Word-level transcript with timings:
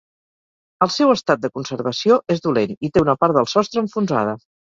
El 0.85 0.89
seu 0.95 1.11
estat 1.15 1.43
de 1.43 1.51
conservació 1.57 2.17
és 2.37 2.41
dolent 2.47 2.75
i 2.89 2.93
té 2.97 3.05
una 3.07 3.17
part 3.25 3.37
del 3.37 3.49
sostre 3.53 3.83
enfonsada. 3.85 4.37